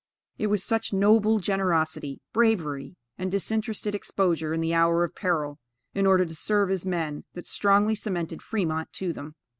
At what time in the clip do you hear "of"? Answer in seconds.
5.03-5.13